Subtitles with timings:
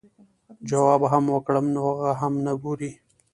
[0.69, 2.91] جواب هم وکړم نو هغه هم نۀ ګوري-